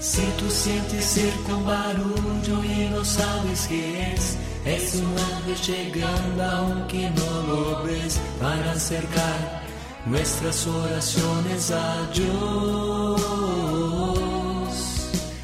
[0.00, 6.44] Si tú sientes cerca un barullo y no sabes qué es, es un ángel llegando
[6.44, 9.62] aunque no lo ves para acercar
[10.06, 13.20] nuestras oraciones a Dios.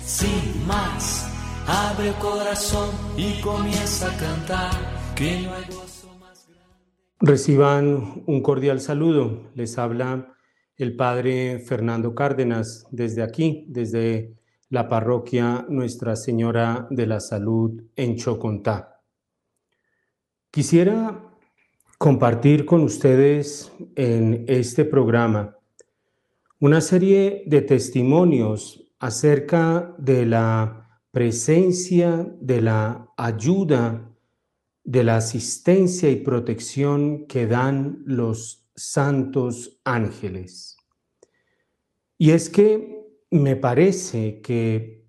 [0.05, 1.29] Sin más,
[1.67, 4.71] abre el corazón y comienza a cantar
[5.17, 6.77] que no hay gozo más grande.
[7.19, 9.51] Reciban un cordial saludo.
[9.57, 10.33] Les habla
[10.77, 18.17] el Padre Fernando Cárdenas desde aquí, desde la parroquia Nuestra Señora de la Salud en
[18.17, 19.03] Chocontá.
[20.51, 21.33] Quisiera
[21.99, 25.57] compartir con ustedes en este programa
[26.61, 34.11] una serie de testimonios acerca de la presencia, de la ayuda,
[34.83, 40.77] de la asistencia y protección que dan los santos ángeles.
[42.19, 43.04] Y es que
[43.41, 45.09] me parece que,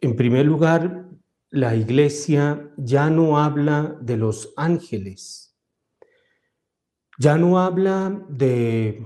[0.00, 1.08] en primer lugar,
[1.50, 5.56] la iglesia ya no habla de los ángeles,
[7.18, 9.04] ya no habla de,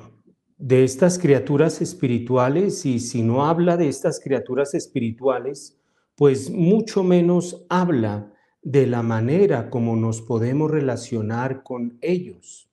[0.59, 5.81] de estas criaturas espirituales y si no habla de estas criaturas espirituales,
[6.15, 12.71] pues mucho menos habla de la manera como nos podemos relacionar con ellos.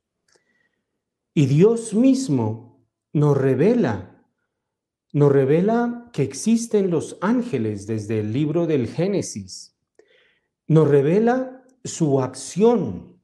[1.34, 4.19] Y Dios mismo nos revela
[5.12, 9.78] nos revela que existen los ángeles desde el libro del Génesis.
[10.68, 13.20] Nos revela su acción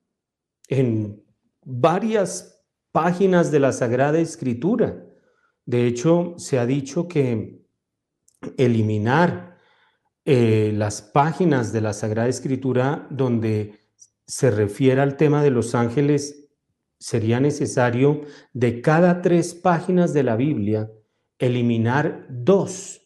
[0.67, 1.23] en
[1.63, 5.05] varias páginas de la Sagrada Escritura.
[5.65, 7.61] De hecho, se ha dicho que
[8.57, 9.57] eliminar
[10.23, 13.79] eh, las páginas de la Sagrada Escritura donde
[14.25, 16.49] se refiere al tema de los ángeles
[16.97, 18.21] sería necesario
[18.53, 20.89] de cada tres páginas de la Biblia
[21.39, 23.01] eliminar dos.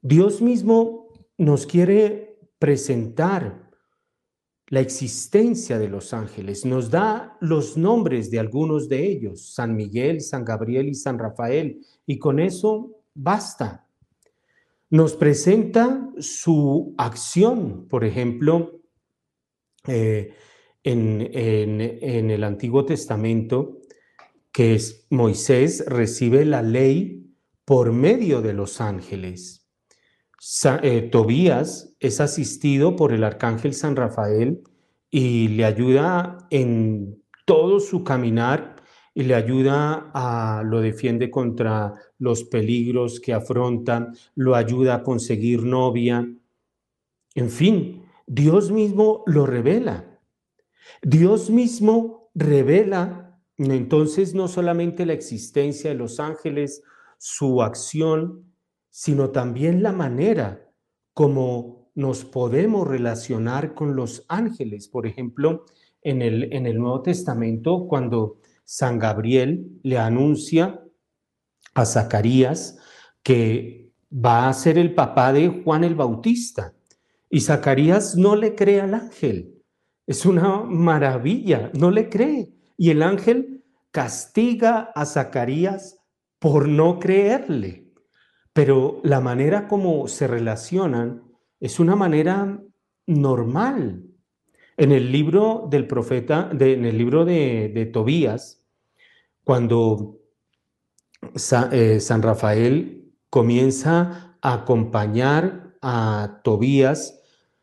[0.00, 3.70] Dios mismo nos quiere presentar
[4.68, 10.20] la existencia de los ángeles, nos da los nombres de algunos de ellos, San Miguel,
[10.20, 13.86] San Gabriel y San Rafael, y con eso basta.
[14.90, 18.80] Nos presenta su acción, por ejemplo,
[19.86, 20.32] eh,
[20.82, 23.80] en, en el Antiguo Testamento,
[24.50, 27.23] que es Moisés recibe la ley
[27.64, 29.66] por medio de los ángeles.
[30.82, 34.62] Eh, Tobías es asistido por el arcángel San Rafael
[35.10, 38.76] y le ayuda en todo su caminar
[39.14, 45.62] y le ayuda a, lo defiende contra los peligros que afronta, lo ayuda a conseguir
[45.62, 46.28] novia.
[47.34, 50.20] En fin, Dios mismo lo revela.
[51.02, 53.24] Dios mismo revela
[53.56, 56.82] entonces no solamente la existencia de los ángeles
[57.18, 58.54] su acción,
[58.90, 60.70] sino también la manera
[61.12, 64.88] como nos podemos relacionar con los ángeles.
[64.88, 65.64] Por ejemplo,
[66.02, 70.80] en el, en el Nuevo Testamento, cuando San Gabriel le anuncia
[71.74, 72.78] a Zacarías
[73.22, 76.74] que va a ser el papá de Juan el Bautista.
[77.28, 79.62] Y Zacarías no le cree al ángel.
[80.06, 82.52] Es una maravilla, no le cree.
[82.76, 85.98] Y el ángel castiga a Zacarías
[86.44, 87.90] por no creerle.
[88.52, 91.22] Pero la manera como se relacionan
[91.58, 92.62] es una manera
[93.06, 94.04] normal.
[94.76, 98.62] En el libro del profeta, en el libro de, Tobías,
[99.42, 100.20] cuando
[101.72, 107.22] eh, San Rafael comienza a acompañar a Tobías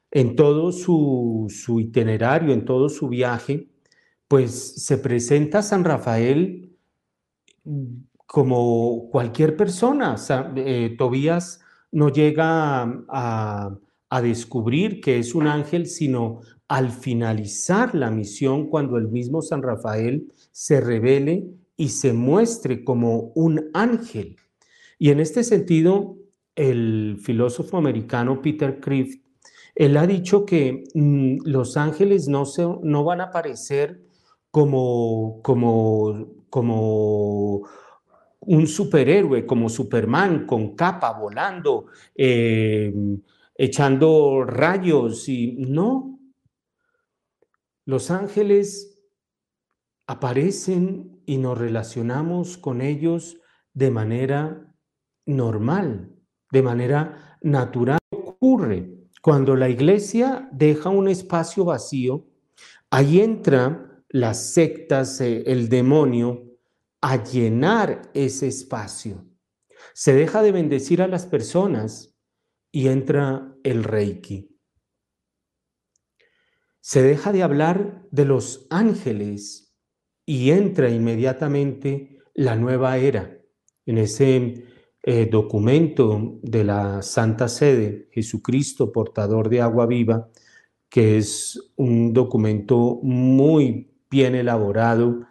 [0.09, 3.69] en todo su, su, itinerario, en todo su viaje,
[4.27, 6.75] pues se presenta San Rafael
[8.31, 10.15] como cualquier persona.
[10.55, 11.59] Eh, Tobías
[11.91, 13.77] no llega a,
[14.09, 19.61] a descubrir que es un ángel, sino al finalizar la misión, cuando el mismo San
[19.61, 21.45] Rafael se revele
[21.75, 24.37] y se muestre como un ángel.
[24.97, 26.15] Y en este sentido,
[26.55, 29.21] el filósofo americano Peter Crift,
[29.75, 34.01] él ha dicho que mm, los ángeles no, se, no van a aparecer
[34.51, 37.67] como, como, como
[38.41, 42.93] un superhéroe como Superman con capa volando, eh,
[43.55, 46.19] echando rayos y no.
[47.85, 48.99] Los ángeles
[50.07, 53.37] aparecen y nos relacionamos con ellos
[53.73, 54.75] de manera
[55.25, 56.09] normal,
[56.51, 57.99] de manera natural.
[58.09, 62.25] Ocurre cuando la iglesia deja un espacio vacío,
[62.89, 66.50] ahí entra las sectas, el demonio,
[67.01, 69.25] a llenar ese espacio.
[69.93, 72.15] Se deja de bendecir a las personas
[72.71, 74.57] y entra el Reiki.
[76.79, 79.75] Se deja de hablar de los ángeles
[80.25, 83.37] y entra inmediatamente la nueva era.
[83.85, 84.65] En ese
[85.03, 90.29] eh, documento de la Santa Sede, Jesucristo, portador de agua viva,
[90.89, 95.27] que es un documento muy bien elaborado,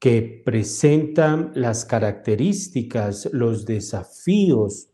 [0.00, 4.88] que presenta las características, los desafíos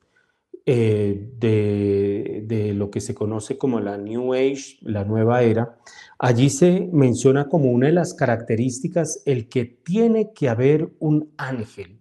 [0.66, 5.78] eh, de, de, lo que se conoce como la New Age, la nueva era,
[6.18, 12.00] allí se menciona como una de las características el que tiene que haber un ángel.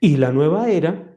[0.00, 1.16] Y la nueva era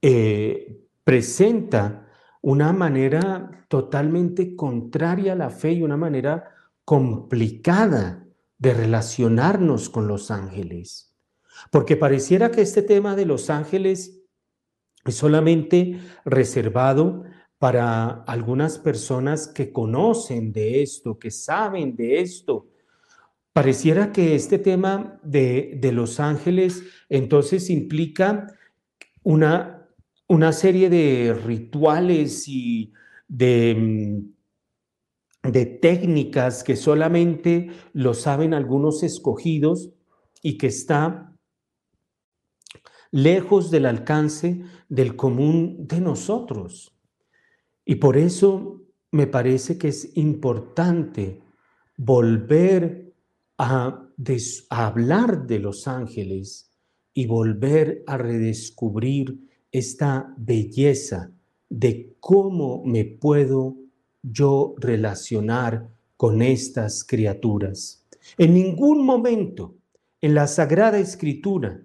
[0.00, 2.06] eh, presenta
[2.40, 6.44] una manera totalmente contraria a la fe y una manera
[6.84, 8.23] complicada
[8.58, 11.14] de relacionarnos con los ángeles.
[11.70, 14.22] Porque pareciera que este tema de los ángeles
[15.04, 17.24] es solamente reservado
[17.58, 22.68] para algunas personas que conocen de esto, que saben de esto.
[23.52, 28.46] Pareciera que este tema de, de los ángeles entonces implica
[29.22, 29.88] una,
[30.26, 32.92] una serie de rituales y
[33.28, 34.33] de, mm,
[35.44, 39.90] de técnicas que solamente lo saben algunos escogidos
[40.42, 41.36] y que está
[43.10, 46.96] lejos del alcance del común de nosotros.
[47.84, 48.82] Y por eso
[49.12, 51.40] me parece que es importante
[51.96, 53.14] volver
[53.58, 54.00] a,
[54.70, 56.72] hablar de los ángeles
[57.12, 61.32] y volver a redescubrir esta belleza
[61.68, 63.76] de cómo me puedo
[64.30, 68.06] yo relacionar con estas criaturas.
[68.38, 69.74] En ningún momento
[70.20, 71.82] en la Sagrada Escritura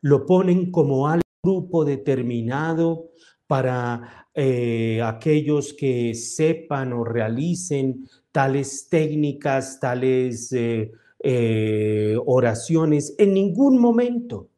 [0.00, 3.10] lo ponen como al grupo determinado
[3.46, 10.90] para eh, aquellos que sepan o realicen tales técnicas, tales eh,
[11.22, 14.48] eh, oraciones, en ningún momento.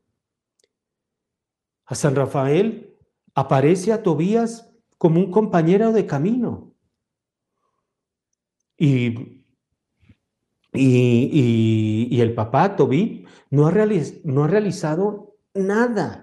[1.87, 2.95] A San Rafael
[3.35, 6.76] aparece a Tobías como un compañero de camino.
[8.79, 9.43] Y,
[10.73, 13.73] y, el papá Tobí no ha,
[14.25, 16.23] no ha realizado nada.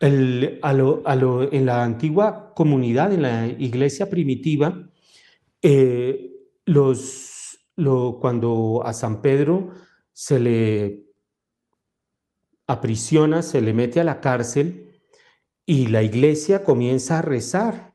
[0.00, 4.90] en la antigua comunidad, en la iglesia primitiva,
[5.66, 6.30] eh,
[6.66, 7.58] los,
[8.20, 9.70] cuando a San Pedro
[10.12, 11.06] se le
[12.66, 15.00] aprisiona, se le mete a la cárcel
[15.64, 17.94] y la iglesia comienza a rezar.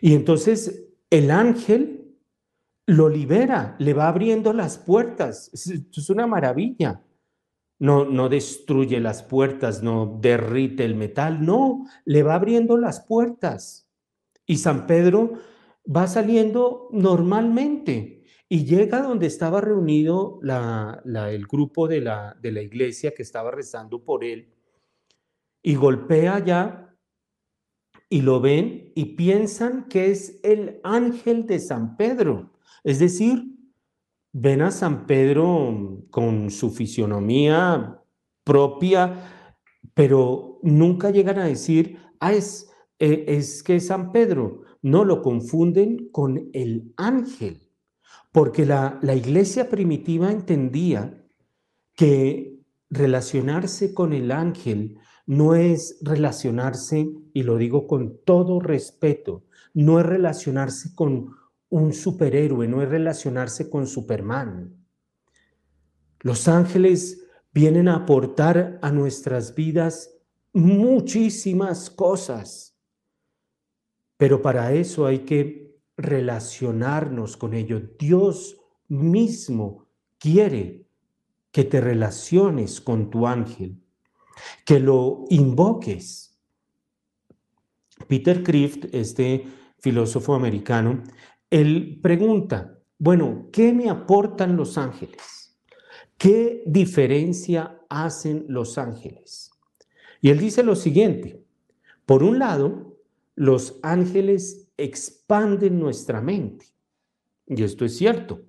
[0.00, 2.16] Y entonces el ángel
[2.86, 5.50] lo libera, le va abriendo las puertas.
[5.52, 7.02] Es una maravilla
[7.78, 13.88] no, no destruye las puertas, no derrite el metal, no, le va abriendo las puertas.
[14.46, 15.34] Y San Pedro
[15.84, 23.14] va saliendo normalmente y llega donde estaba reunido el grupo de la, de la iglesia
[23.14, 24.54] que estaba rezando por él
[25.62, 26.87] y golpea allá
[28.10, 32.52] y lo ven y piensan que es el ángel de San Pedro.
[32.84, 33.56] Es decir,
[34.32, 38.00] ven a San Pedro con su fisionomía
[38.44, 39.50] propia,
[39.94, 44.62] pero nunca llegan a decir, ah, es, eh, es que es San Pedro.
[44.80, 47.68] No, lo confunden con el ángel,
[48.32, 51.24] porque la, la iglesia primitiva entendía
[51.94, 52.58] que
[52.90, 54.98] relacionarse con el ángel
[55.28, 59.44] no es relacionarse, y lo digo con todo respeto,
[59.74, 61.36] no es relacionarse con
[61.68, 64.74] un superhéroe, no es relacionarse con Superman.
[66.20, 70.18] Los ángeles vienen a aportar a nuestras vidas
[70.54, 72.78] muchísimas cosas,
[74.16, 77.82] pero para eso hay que relacionarnos con ellos.
[77.98, 78.56] Dios
[78.88, 80.86] mismo quiere
[81.50, 83.78] que te relaciones con tu ángel,
[84.64, 86.38] que lo invoques.
[88.06, 89.44] Peter Crift, este
[89.78, 91.02] filósofo americano,
[91.50, 95.56] él pregunta, bueno, ¿qué me aportan los ángeles?
[96.16, 99.50] ¿Qué diferencia hacen los ángeles?
[100.20, 101.44] Y él dice lo siguiente,
[102.06, 102.96] por un lado,
[103.34, 106.66] los ángeles expanden nuestra mente.
[107.46, 108.42] Y esto es cierto.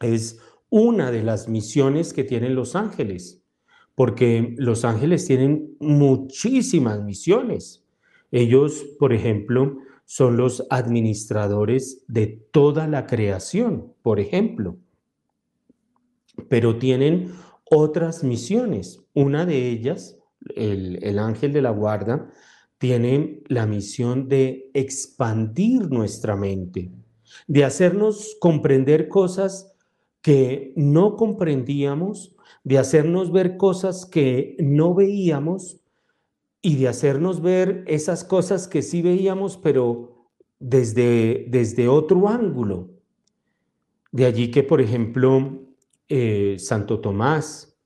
[0.00, 3.42] Es una de las misiones que tienen los ángeles,
[3.98, 7.84] porque los ángeles tienen muchísimas misiones.
[8.30, 14.76] Ellos, por ejemplo, son los administradores de toda la creación, por ejemplo.
[16.48, 17.32] Pero tienen
[17.64, 19.02] otras misiones.
[19.14, 20.16] Una de ellas,
[20.54, 22.30] el, ángel de la guarda,
[22.78, 26.92] tiene la misión de expandir nuestra mente,
[27.48, 29.74] de hacernos comprender cosas
[30.22, 35.80] que no comprendíamos, de hacernos ver cosas que no veíamos
[36.60, 40.26] y de hacernos ver esas cosas que sí veíamos, pero
[40.58, 42.90] desde, desde otro ángulo.
[44.10, 45.62] De allí que, por ejemplo,
[46.08, 47.76] eh, Santo Tomás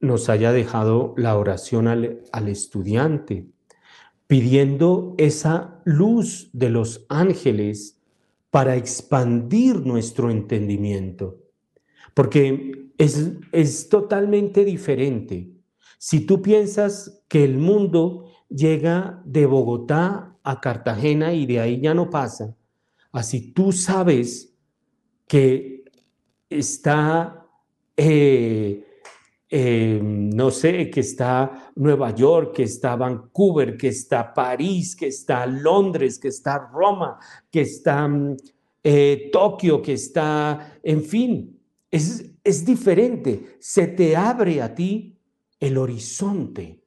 [0.00, 3.46] nos haya dejado la oración al, al estudiante,
[4.26, 8.00] pidiendo esa luz de los ángeles
[8.50, 11.38] para expandir nuestro entendimiento.
[12.14, 15.50] Porque es, es totalmente diferente.
[15.98, 21.94] Si tú piensas que el mundo llega de Bogotá a Cartagena y de ahí ya
[21.94, 22.54] no pasa,
[23.10, 24.54] así tú sabes
[25.26, 25.84] que
[26.50, 27.46] está,
[27.96, 28.84] eh,
[29.48, 35.46] em, no sé, que está Nueva York, que está Vancouver, que está París, que está
[35.46, 37.18] Londres, que está Roma,
[37.50, 38.36] que está mm,
[38.84, 41.59] eh, Tokio, que está, en fin,
[41.90, 45.18] es, es diferente, se te abre a ti
[45.58, 46.82] el horizonte.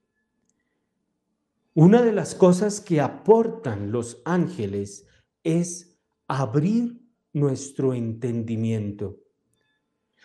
[1.74, 5.08] Una de las cosas que aportan los ángeles
[5.44, 7.02] es abrir
[7.34, 9.18] nuestro entendimiento.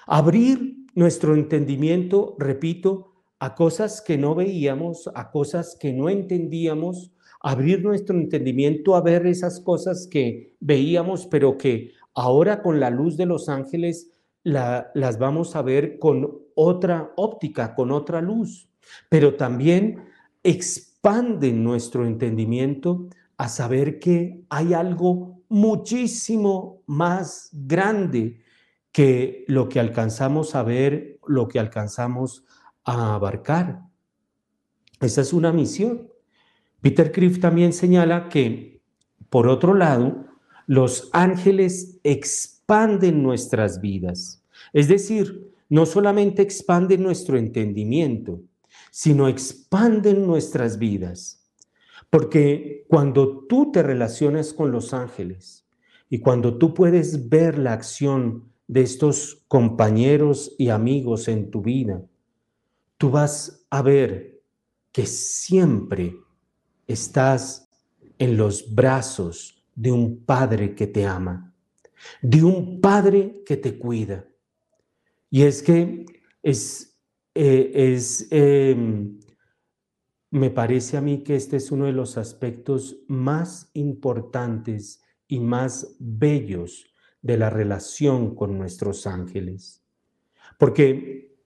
[0.07, 7.83] Abrir nuestro entendimiento, repito, a cosas que no veíamos, a cosas que no entendíamos, abrir
[7.83, 13.27] nuestro entendimiento a ver esas cosas que veíamos, pero que ahora con la luz de
[13.27, 14.11] los ángeles
[14.45, 18.69] las vamos a ver con otra óptica, con otra luz,
[19.09, 20.05] pero también
[20.43, 28.43] expanden nuestro entendimiento a saber que hay algo muchísimo más grande
[28.93, 32.45] que lo que alcanzamos a ver, lo que alcanzamos
[32.85, 33.83] a abarcar.
[35.01, 36.09] Esa es una misión.
[36.81, 38.83] Peter Criff también señala que,
[39.31, 40.27] por otro lado,
[40.67, 44.43] los ángeles expanden nuestras vidas.
[44.73, 48.43] Es decir, no solamente expanden nuestro entendimiento,
[48.91, 51.49] sino expanden nuestras vidas.
[52.11, 55.67] Porque cuando tú te relacionas con los ángeles
[56.11, 62.03] y cuando tú puedes ver la acción de estos compañeros y amigos en tu vida,
[62.99, 64.43] tú vas a ver
[64.93, 66.17] que siempre
[66.87, 67.69] estás
[68.19, 71.48] en los brazos de un Padre que te ama,
[72.23, 74.27] de un Padre que te cuida,
[75.31, 76.07] y es que
[76.43, 76.99] es,
[77.35, 79.19] eh, es em,
[80.31, 85.97] me parece a mí que este es uno de los aspectos más importantes y más
[85.99, 86.87] bellos
[87.23, 89.83] de la relación con nuestros ángeles.
[90.59, 91.37] Porque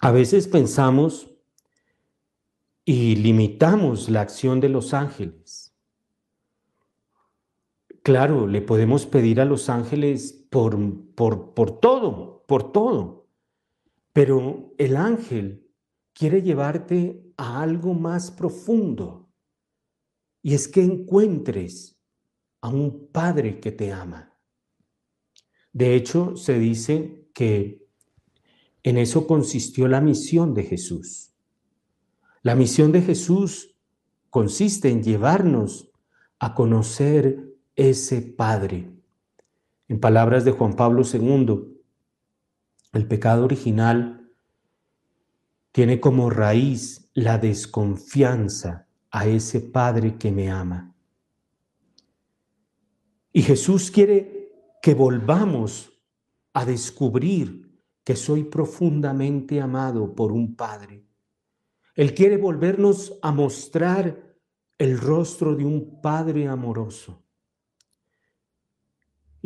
[0.00, 1.30] a veces pensamos
[2.84, 5.65] y limitamos la acción de los ángeles.
[8.06, 10.78] Claro, le podemos pedir a los ángeles por,
[11.16, 13.26] por, por todo, por todo.
[14.12, 15.68] Pero el ángel
[16.12, 19.28] quiere llevarte a algo más profundo.
[20.40, 22.00] Y es que encuentres
[22.60, 24.38] a un Padre que te ama.
[25.72, 27.88] De hecho, se dice que
[28.84, 31.34] en eso consistió la misión de Jesús.
[32.42, 33.76] La misión de Jesús
[34.30, 35.90] consiste en llevarnos
[36.38, 37.45] a conocer
[37.76, 38.90] ese Padre.
[39.86, 41.76] En palabras de Juan Pablo II,
[42.92, 44.32] el pecado original
[45.70, 50.94] tiene como raíz la desconfianza a ese Padre que me ama.
[53.32, 55.92] Y Jesús quiere que volvamos
[56.54, 57.70] a descubrir
[58.02, 61.04] que soy profundamente amado por un Padre.
[61.94, 64.38] Él quiere volvernos a mostrar
[64.78, 67.25] el rostro de un Padre amoroso.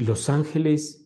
[0.00, 1.00] Los ángeles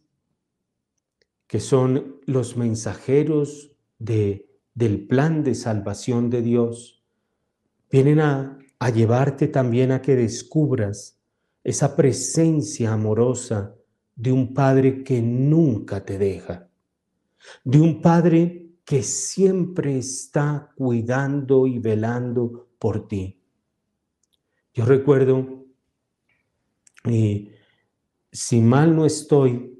[1.46, 7.04] que son los mensajeros de, del plan de salvación de Dios,
[7.90, 11.20] vienen a, a llevarte también a que descubras
[11.62, 13.76] esa presencia amorosa
[14.16, 16.68] de un Padre que nunca te deja,
[17.62, 23.40] de un Padre que siempre está cuidando y velando por ti.
[24.72, 25.64] Yo recuerdo,
[27.08, 27.50] y
[28.34, 29.78] si mal no estoy,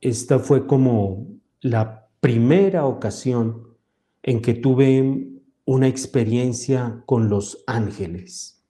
[0.00, 1.28] esta fue como
[1.60, 3.76] la primera ocasión
[4.24, 5.28] en que tuve
[5.64, 8.60] una experiencia con los ángeles.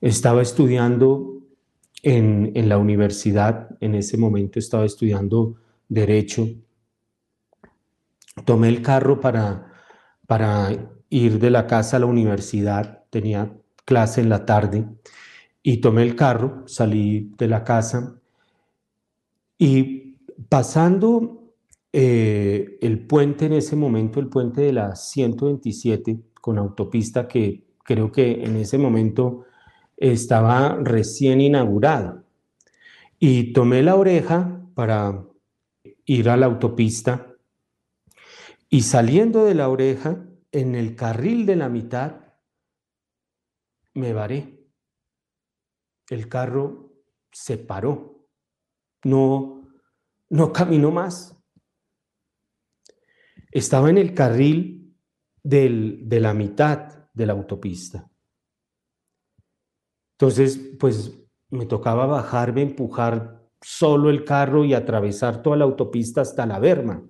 [0.00, 1.40] Estaba estudiando
[2.02, 5.54] en, la universidad, en ese momento estaba estudiando
[5.88, 6.48] derecho.
[8.44, 9.72] Tomé el carro para,
[10.26, 14.84] para ir de la casa a la universidad, tenía clase en la tarde
[15.68, 18.20] y tomé el carro, salí de la casa
[19.58, 20.14] y
[20.48, 21.54] pasando
[21.92, 28.12] eh, el puente en ese momento, el puente de la 127 con autopista que creo
[28.12, 29.44] que en ese momento
[29.96, 32.22] estaba recién inaugurado.
[33.18, 35.24] Y tomé la oreja para
[36.04, 37.26] ir a la autopista
[38.70, 42.20] y saliendo de la oreja, en el carril de la mitad,
[43.94, 44.55] me varé.
[46.08, 46.92] El carro
[47.32, 48.28] se paró.
[49.04, 49.68] No,
[50.30, 51.36] no caminó más.
[53.50, 54.96] Estaba en el carril
[55.42, 58.10] de la mitad de la autopista.
[60.18, 61.12] Entonces, pues
[61.50, 67.06] me tocaba bajarme, empujar solo el carro y atravesar toda la autopista hasta la Berma.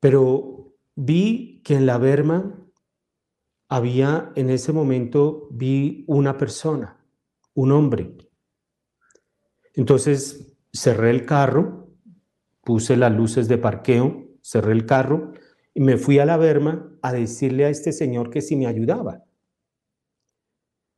[0.00, 2.65] Pero vi que en la Berma
[3.68, 7.04] había, en ese momento, vi una persona,
[7.54, 8.16] un hombre.
[9.74, 11.88] Entonces cerré el carro,
[12.62, 15.32] puse las luces de parqueo, cerré el carro
[15.74, 19.24] y me fui a la Berma a decirle a este señor que si me ayudaba.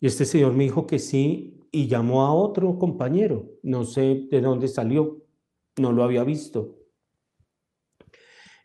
[0.01, 3.51] Y este señor me dijo que sí y llamó a otro compañero.
[3.63, 5.25] No sé de dónde salió,
[5.79, 6.77] no lo había visto.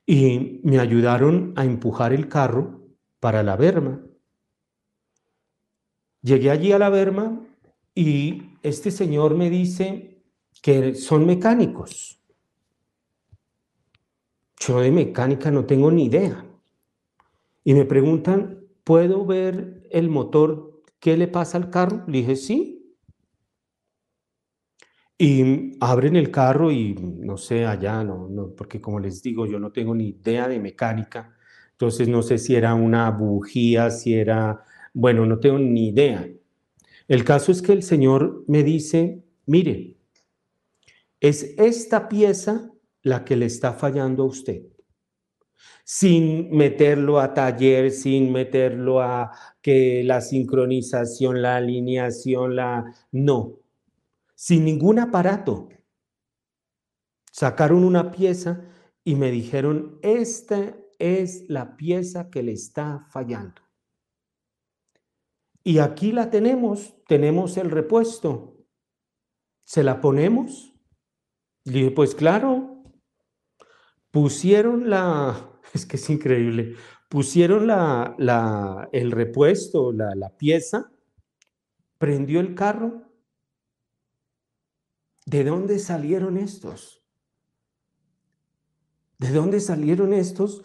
[0.06, 2.83] Y me ayudaron a empujar el carro
[3.24, 4.02] para la berma.
[6.22, 7.40] Llegué allí a la berma
[7.96, 10.22] y este señor me dice
[10.62, 12.20] que son mecánicos.
[14.60, 16.46] Yo de mecánica no tengo ni idea.
[17.64, 22.04] Y me preguntan, ¿puedo ver el motor ¿qué le pasa al carro?
[22.08, 22.98] Le dije, sí.
[25.18, 29.60] Y abren el carro y no sé, allá, no, no, porque como les digo, yo
[29.60, 31.38] no tengo ni idea de mecánica.
[31.84, 36.26] Entonces no sé si era una bujía, si era, bueno, no tengo ni idea.
[37.10, 39.98] El caso es que el Señor me dice, mire,
[41.20, 44.62] es esta pieza la que le está fallando a usted
[45.84, 52.96] sin meterlo a taller, sin meterlo a que la sincronización, la alineación, la...
[53.12, 53.60] No,
[54.36, 55.68] sin ningún aparato.
[57.30, 58.62] Sacaron una pieza
[59.04, 63.62] y me dijeron, esta es la pieza que le está fallando.
[65.62, 68.58] Y aquí la tenemos, tenemos el repuesto.
[69.66, 70.70] ¿Se la ponemos?
[71.66, 72.84] dije, pues claro,
[74.12, 76.76] pusieron la, es que es increíble.
[77.10, 80.90] Pusieron la, el repuesto, la, la pieza,
[81.98, 83.04] prendió el carro.
[85.26, 87.04] ¿De dónde salieron estos?
[89.18, 90.64] ¿De dónde salieron estos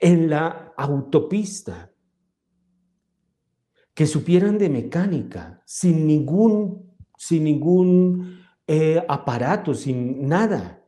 [0.00, 1.92] en la autopista?
[3.94, 10.84] Que supieran de mecánica, sin ningún, sin ningún eh, aparato, sin nada.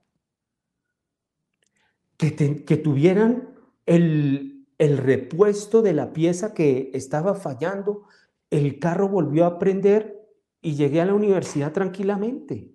[2.16, 3.52] Que, que tuvieran
[3.86, 8.04] el, repuesto de la pieza que estaba fallando,
[8.50, 10.20] el carro volvió a prender
[10.60, 12.72] y llegué a la universidad tranquilamente.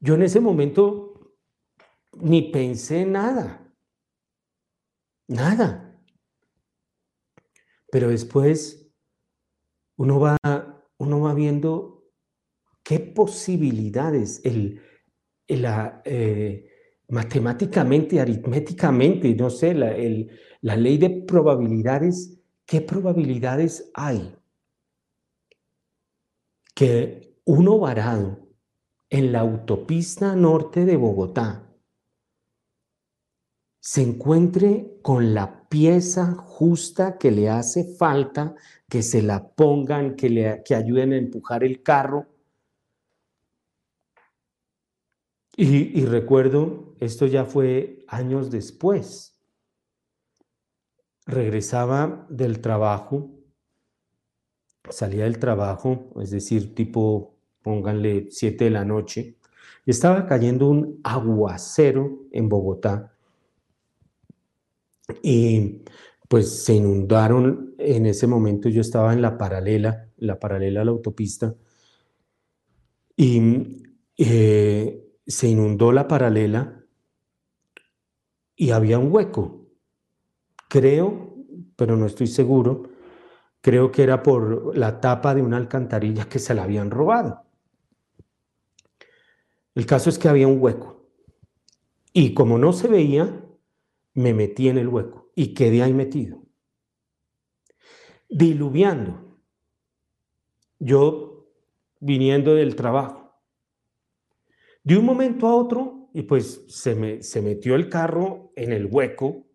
[0.00, 1.34] Yo en ese momento
[2.12, 3.69] ni pensé nada,
[5.30, 5.98] nada.
[7.90, 8.92] Pero después
[9.96, 10.36] uno va,
[10.98, 12.04] uno va viendo
[12.82, 14.80] qué posibilidades, el,
[15.48, 16.68] la, eh,
[17.08, 19.96] matemáticamente, aritméticamente, no sé, la,
[20.60, 24.34] la ley de probabilidades, ¿qué probabilidades hay?
[26.74, 28.48] Que uno varado
[29.10, 31.69] en la autopista norte de Bogotá
[33.80, 38.54] se encuentre con la pieza justa que le hace falta,
[38.88, 42.26] que se la pongan, que le que ayuden a empujar el carro
[45.62, 49.38] Y, recuerdo, esto ya fue años después.
[51.26, 53.30] Regresaba del trabajo,
[54.88, 59.36] salía del trabajo, es decir, tipo, pónganle 7 de la noche,
[59.84, 63.14] y estaba cayendo un aguacero en Bogotá.
[65.22, 65.82] Y
[66.28, 70.90] pues se inundaron, en ese momento yo estaba en la paralela, la paralela a la
[70.92, 71.54] autopista,
[73.16, 73.82] y
[74.16, 76.84] eh, se inundó la paralela
[78.54, 79.66] y había un hueco.
[80.68, 81.34] Creo,
[81.76, 82.90] pero no estoy seguro,
[83.60, 87.42] creo que era por la tapa de una alcantarilla que se la habían robado.
[89.74, 91.06] El caso es que había un hueco.
[92.12, 93.39] Y como no se veía,
[94.20, 96.38] me metí en el hueco y quedé ahí metido.
[98.28, 99.40] diluviando.
[100.78, 101.30] Yo
[101.98, 103.34] viniendo del trabajo.
[104.82, 108.86] De un momento a otro, y pues se, me, se metió el carro en el
[108.86, 109.46] hueco,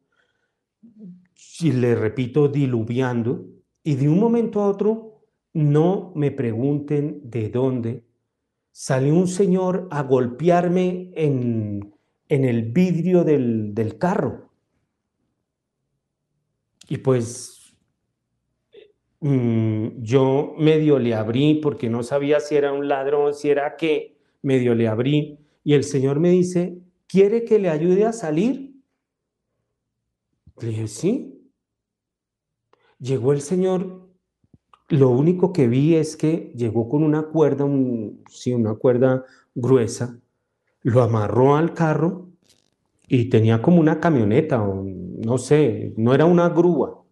[1.60, 3.48] y le repito, diluviando,
[3.84, 5.24] y de un momento a otro,
[5.54, 8.06] no me pregunten de dónde,
[8.72, 11.96] salió un señor a golpearme en,
[12.28, 14.45] en el vidrio del, del carro.
[16.88, 17.76] Y pues
[19.20, 24.18] mm, yo medio le abrí porque no sabía si era un ladrón, si era qué,
[24.42, 25.40] medio le abrí.
[25.64, 28.76] Y el Señor me dice, ¿quiere que le ayude a salir?
[30.62, 31.52] Le dije, sí.
[33.00, 34.08] Llegó el Señor,
[34.88, 37.66] lo único que vi es que llegó con una cuerda,
[38.30, 40.20] sí, una cuerda gruesa,
[40.82, 42.25] lo amarró al carro
[43.08, 47.04] y tenía como una camioneta, no sé, no era una grúa,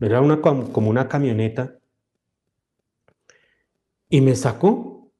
[0.00, 1.78] era una, como una camioneta.
[4.08, 5.10] Y me sacó.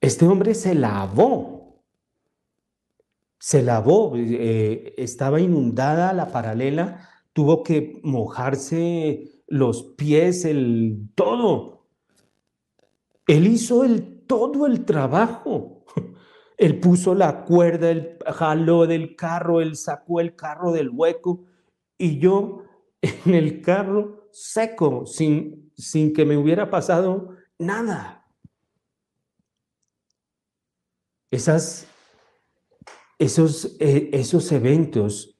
[0.00, 1.82] Este hombre se lavó.
[3.38, 4.12] Se lavó.
[4.16, 7.08] Eh, estaba inundada la paralela.
[7.32, 11.86] Tuvo que mojarse los pies, el todo.
[13.26, 15.81] Él hizo el, todo el trabajo.
[16.62, 21.44] Él puso la cuerda, él jaló del carro, él sacó el carro del hueco
[21.98, 22.62] y yo
[23.00, 28.24] en el carro seco, sin, sin que me hubiera pasado nada.
[31.32, 31.88] Esas,
[33.18, 35.36] esos, eh, esos eventos,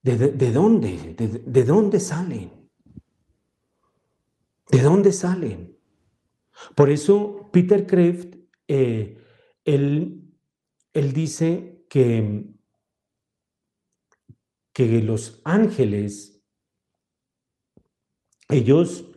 [0.00, 1.16] ¿de, dónde?
[1.16, 2.52] De, dónde salen?
[4.70, 5.76] ¿De dónde salen?
[6.76, 8.36] Por eso Peter Kraft
[8.68, 9.22] eh,
[9.64, 10.32] él,
[10.92, 12.44] él dice que,
[14.72, 16.42] que los ángeles,
[18.48, 19.10] ellos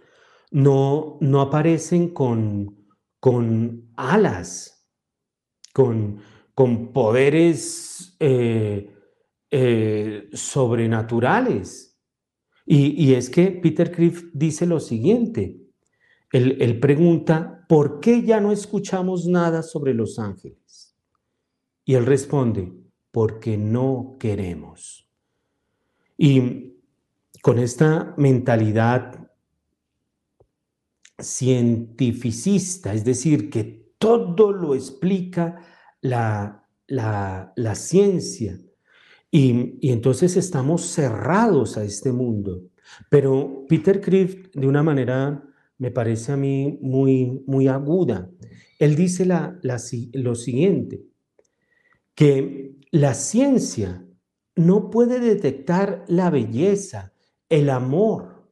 [0.52, 2.88] no, no aparecen con,
[3.20, 4.90] con alas,
[5.74, 6.22] con,
[6.54, 8.94] con poderes eh,
[9.52, 12.00] eh, sobrenaturales.
[12.66, 15.67] Y, y, es que Peter Criff dice lo siguiente,
[16.32, 20.96] él, pregunta, ¿por qué ya no escuchamos nada sobre los ángeles?
[21.86, 22.74] Y él responde,
[23.12, 25.10] porque no queremos.
[26.18, 26.74] Y
[27.42, 29.32] con esta mentalidad
[31.20, 35.64] cientificista, es decir, que todo lo explica
[36.02, 36.64] la,
[37.74, 38.60] ciencia,
[39.32, 42.64] y, y, entonces estamos cerrados a este mundo.
[43.10, 45.44] Pero Peter Crift, de una manera
[45.78, 48.30] me parece a mí muy, muy aguda.
[48.80, 49.60] Él dice la,
[50.14, 51.04] lo siguiente,
[52.16, 54.06] que la ciencia
[54.56, 57.14] no puede detectar la belleza,
[57.50, 58.52] el amor.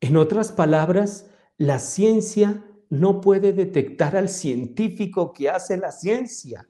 [0.00, 6.68] En otras palabras, la ciencia no puede detectar al científico que hace la ciencia.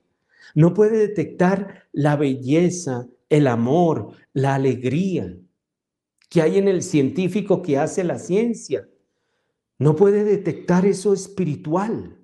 [0.54, 5.34] No puede detectar la belleza, el amor, la alegría
[6.32, 8.88] que hay en el científico que hace la ciencia.
[9.82, 12.16] No puede detectar eso espiritual.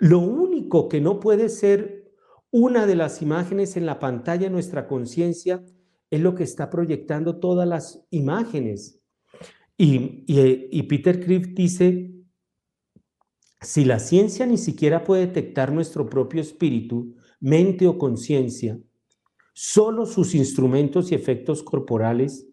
[0.00, 2.12] Lo único que no puede ser
[2.50, 5.64] una de las imágenes en la pantalla de nuestra conciencia
[6.10, 9.00] es lo que está proyectando todas las imágenes.
[9.78, 12.12] Y, Peter Crift dice,
[13.60, 18.76] si la ciencia ni siquiera puede detectar nuestro propio espíritu, mente o conciencia,
[19.54, 22.48] solo sus instrumentos y efectos corporales,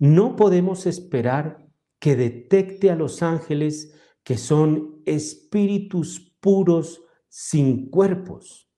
[0.00, 1.61] no podemos esperar
[2.02, 8.68] que detecte a los ángeles que son espíritus puros sin cuerpos.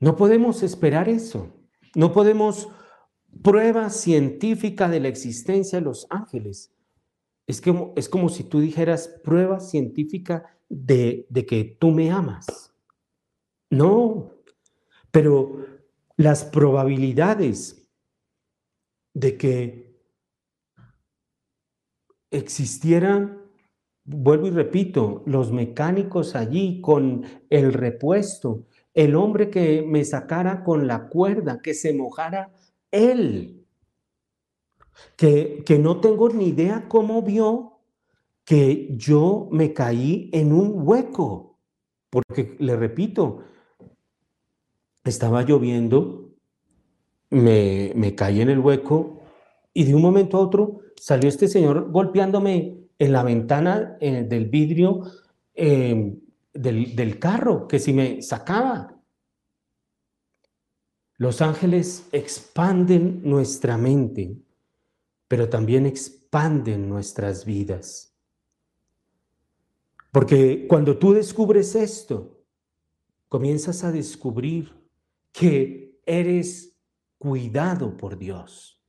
[0.00, 1.54] No podemos esperar eso.
[1.94, 2.68] No podemos
[3.40, 6.74] prueba científica de la existencia de los ángeles.
[7.46, 12.74] Es, que, es como si tú dijeras prueba científica de, de que tú me amas.
[13.70, 14.32] No,
[15.12, 15.64] pero
[16.16, 17.88] las probabilidades
[19.14, 19.81] de que
[22.32, 23.42] existieran,
[24.04, 28.64] vuelvo y repito, los mecánicos allí con el repuesto,
[28.94, 32.52] el hombre que me sacara con la cuerda, que se mojara
[32.90, 33.64] él,
[35.16, 37.78] que, que no tengo ni idea cómo vio
[38.44, 41.58] que yo me caí en un hueco,
[42.10, 43.44] porque le repito,
[45.04, 46.32] estaba lloviendo,
[47.30, 49.20] me, me caí en el hueco
[49.72, 55.02] y de un momento a otro salió este señor golpeándome en la ventana del vidrio
[55.54, 56.20] em,
[56.52, 58.96] del, del carro, que si me sacaba.
[61.16, 64.36] Los ángeles expanden nuestra mente,
[65.28, 68.12] pero también expanden nuestras vidas.
[70.10, 72.44] Porque cuando tú descubres esto,
[73.28, 74.74] comienzas a descubrir
[75.32, 76.78] que eres
[77.16, 78.81] cuidado por Dios,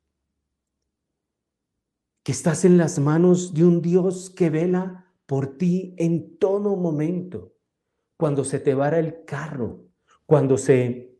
[2.24, 7.54] que estás en las manos de un Dios que vela por ti en todo momento,
[8.18, 9.86] cuando se te vara el carro,
[10.26, 11.18] cuando se,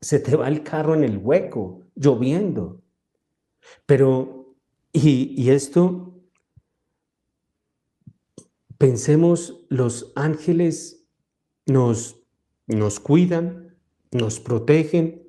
[0.00, 2.82] se te va el carro en el hueco, lloviendo.
[3.86, 4.54] Pero,
[4.92, 6.20] y, y esto,
[8.78, 11.04] pensemos, los ángeles
[11.66, 12.22] nos,
[12.66, 13.76] nos cuidan,
[14.12, 15.28] nos protegen,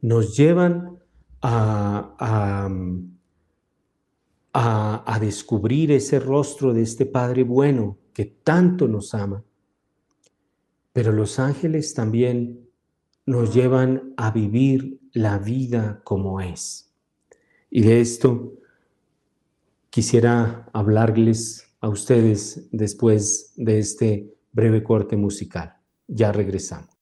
[0.00, 0.93] nos llevan
[1.46, 2.16] a,
[4.54, 9.44] a, a, descubrir ese rostro de este Padre bueno que tanto nos ama.
[10.94, 12.66] Pero los ángeles también
[13.26, 16.90] nos llevan a vivir la vida como es.
[17.68, 18.54] Y de esto
[19.90, 25.76] quisiera hablarles a ustedes después de este breve corte musical.
[26.06, 26.93] Ya regresamos.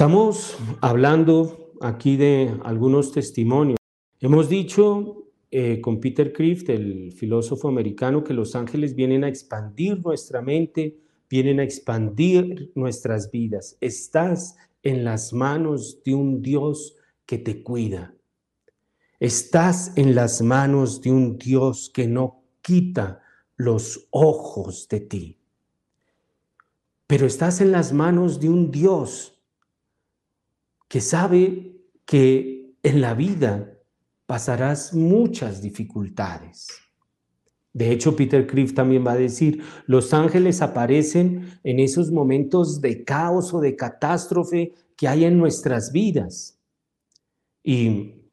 [0.00, 3.76] Estamos hablando aquí de algunos testimonios.
[4.18, 10.02] Hemos dicho eh, con Peter Crift, el filósofo americano, que los ángeles vienen a expandir
[10.02, 10.96] nuestra mente,
[11.28, 13.76] vienen a expandir nuestras vidas.
[13.82, 18.14] Estás en las manos de un Dios que te cuida.
[19.18, 23.20] Estás en las manos de un Dios que no quita
[23.54, 25.38] los ojos de ti.
[27.06, 29.36] Pero estás en las manos de un Dios
[30.90, 33.78] que sabe que en la vida
[34.26, 36.66] pasarás muchas dificultades.
[37.72, 43.04] De hecho, Peter Criff también va a decir, los ángeles aparecen en esos momentos de
[43.04, 46.58] caos o de catástrofe que hay en nuestras vidas.
[47.62, 48.24] Y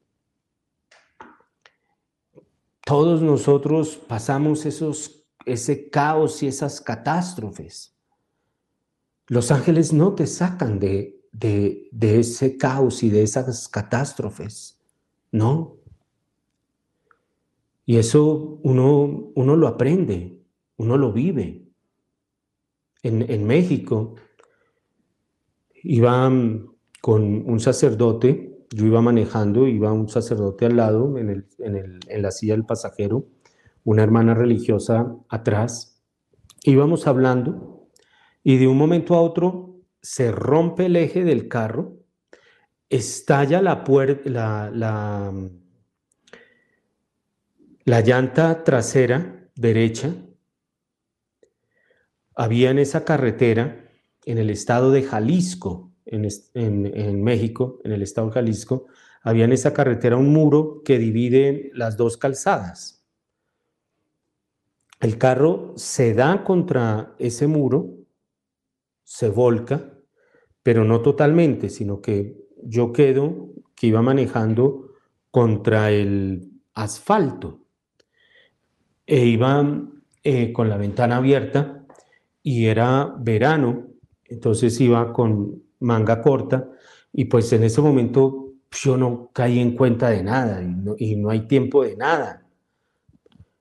[2.84, 7.96] todos nosotros pasamos esos, ese caos y esas catástrofes.
[9.28, 14.80] Los ángeles no te sacan de, de, ese caos y de esas catástrofes,
[15.30, 15.76] ¿no?
[17.86, 20.42] Y eso uno, uno lo aprende,
[20.76, 21.64] uno lo vive.
[23.02, 24.16] En, en México
[25.82, 26.30] iba
[27.00, 32.00] con un sacerdote, yo iba manejando, iba un sacerdote al lado en, el, en, el,
[32.08, 33.26] en la silla del pasajero,
[33.84, 36.02] una hermana religiosa atrás,
[36.64, 37.88] íbamos hablando
[38.42, 39.67] y de un momento a otro
[40.00, 41.98] se rompe el eje del carro,
[42.88, 43.84] estalla la,
[44.24, 45.32] la, la,
[47.84, 50.14] la llanta trasera derecha.
[52.34, 53.90] Había en esa carretera,
[54.24, 58.86] en el estado de Jalisco, en, en, México, en el estado de Jalisco,
[59.22, 63.04] había en esa carretera un muro que divide las dos calzadas.
[65.00, 67.97] El carro se da contra ese muro
[69.08, 69.90] se volca,
[70.62, 74.90] pero no totalmente, sino que yo quedo que iba manejando
[75.30, 77.62] contra el asfalto
[79.06, 79.66] e iba
[80.22, 81.86] eh, con la ventana abierta
[82.42, 83.86] y era verano,
[84.26, 86.68] entonces iba con manga corta
[87.10, 90.62] y pues en ese momento yo no caí en cuenta de nada
[90.98, 92.46] y no hay tiempo de nada.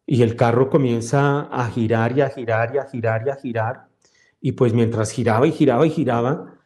[0.05, 3.86] Y el carro comienza a girar y a girar y a girar y a girar
[4.47, 6.57] y pues mientras giraba y giraba y giraba,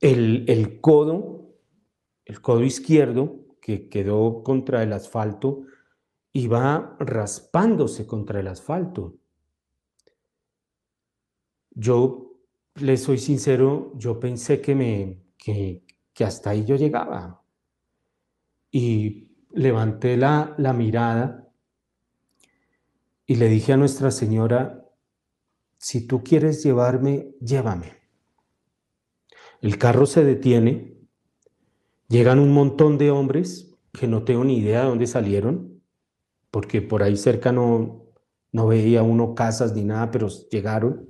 [0.00, 1.54] el, codo,
[2.24, 5.64] el codo izquierdo, que quedó contra el asfalto,
[6.32, 9.18] iba raspándose contra el asfalto.
[11.72, 12.40] Yo
[12.76, 17.42] le soy sincero, yo pensé que, me, que, que hasta ahí yo llegaba.
[18.70, 21.52] Y levanté la, la mirada
[23.26, 24.85] y le dije a Nuestra Señora,
[25.86, 27.92] si tú quieres llevarme, llévame.
[29.60, 30.98] El carro se detiene,
[32.08, 35.80] llegan un montón de hombres que no tengo ni idea de dónde salieron,
[36.50, 38.04] porque por ahí cerca no,
[38.50, 41.08] no veía uno casas ni nada, pero llegaron.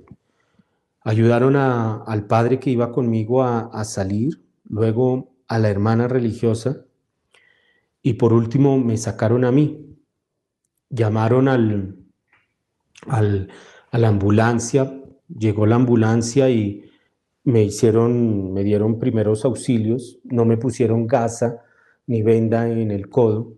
[1.01, 6.85] Ayudaron al padre que iba conmigo a, a salir, luego a la hermana religiosa
[8.03, 9.97] y por último me sacaron a mí.
[10.91, 11.97] Llamaron al,
[13.07, 13.49] al,
[13.91, 16.89] a la ambulancia, llegó la ambulancia y
[17.43, 21.63] me hicieron, me dieron primeros auxilios, no me pusieron gasa
[22.05, 23.53] ni venda en el codo,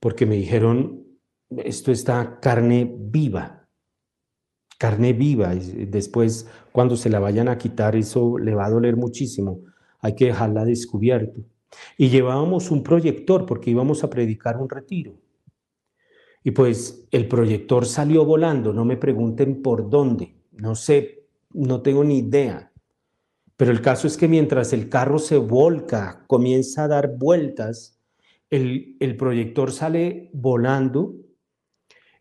[0.00, 1.04] porque me dijeron,
[1.50, 3.66] esto está carne viva,
[4.78, 9.60] carne viva, después cuando se la vayan a quitar eso le va a doler muchísimo,
[10.00, 11.40] hay que dejarla descubierto.
[11.96, 15.14] Y llevábamos un proyector porque íbamos a predicar un retiro.
[16.46, 22.04] Y pues el proyector salió volando, no me pregunten por dónde, no sé, no tengo
[22.04, 22.70] ni idea.
[23.56, 27.98] Pero el caso es que mientras el carro se volca, comienza a dar vueltas,
[28.50, 31.14] el, proyector sale volando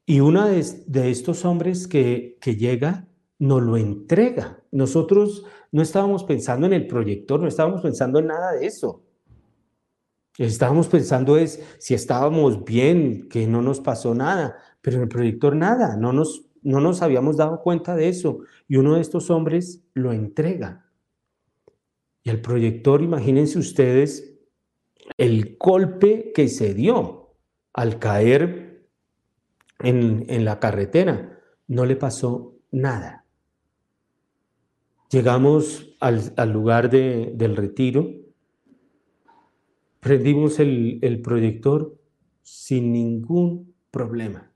[0.06, 3.10] y uno de, estos hombres que, que llega
[3.40, 4.64] nos lo entrega.
[4.72, 9.04] Nosotros no estábamos pensando en el proyector, no estábamos pensando en nada de eso.
[10.38, 15.56] Estábamos pensando es si estábamos bien, que no nos pasó nada, pero en el proyector
[15.56, 18.40] nada, no nos, no nos habíamos dado cuenta de eso.
[18.68, 20.90] Y uno de estos hombres lo entrega.
[22.24, 24.34] Y el proyector, imagínense ustedes
[25.18, 27.36] el golpe que se dio
[27.74, 28.88] al caer
[29.80, 31.40] en, la carretera.
[31.68, 33.26] No le pasó nada.
[35.10, 38.23] Llegamos al, lugar del retiro
[40.04, 41.98] Prendimos el, el proyector
[42.42, 44.52] sin ningún problema.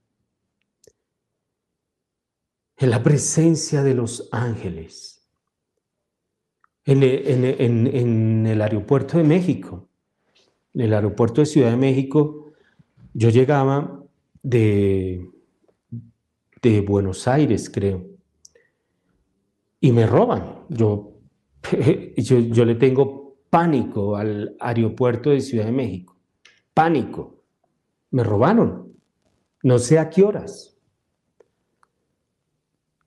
[2.75, 5.25] En la presencia de los ángeles.
[6.83, 9.88] En, en, en, el aeropuerto de México,
[10.73, 12.51] en el aeropuerto de Ciudad de México,
[13.13, 14.03] yo llegaba
[14.43, 15.29] de,
[16.62, 18.05] de Buenos Aires, creo,
[19.79, 20.65] y me roban.
[20.69, 21.13] Yo,
[22.17, 23.16] yo, yo le tengo
[23.49, 26.17] pánico al aeropuerto de Ciudad de México.
[26.73, 27.43] Pánico.
[28.12, 28.93] Me robaron.
[29.63, 30.77] No sé a qué horas.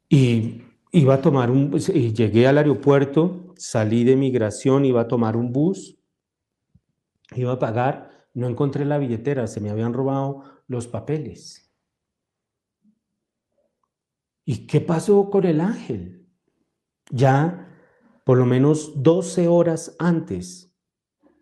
[0.08, 5.36] Y iba a tomar un y llegué al aeropuerto, salí de migración, iba a tomar
[5.36, 5.96] un bus,
[7.36, 11.72] iba a pagar, no encontré la billetera, se me habían robado los papeles.
[14.44, 16.26] ¿Y qué pasó con el ángel?
[17.10, 17.69] Ya
[18.30, 20.72] por lo menos 12 horas antes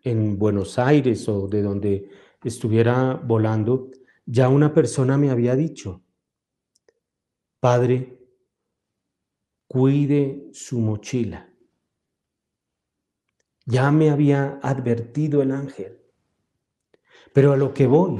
[0.05, 2.09] en Buenos Aires o de donde
[2.42, 3.90] estuviera volando,
[4.24, 6.03] ya una persona me había dicho,
[7.61, 8.18] Padre,
[9.66, 11.53] cuide su mochila.
[13.66, 16.01] Ya me había advertido el ángel.
[17.35, 18.18] Pero a lo que voy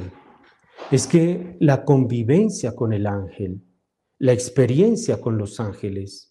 [0.91, 3.63] es que la convivencia con el ángel,
[4.19, 6.28] la experiencia con los ángeles,